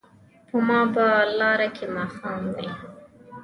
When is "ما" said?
0.67-0.79